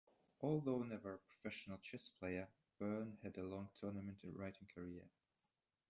Although 0.39 0.81
never 0.81 1.13
a 1.13 1.17
professional 1.19 1.77
chess 1.77 2.09
player, 2.09 2.47
Burn 2.79 3.19
had 3.21 3.37
a 3.37 3.43
long 3.43 3.69
tournament 3.79 4.17
and 4.23 4.35
writing 4.35 4.65
career. 4.73 5.11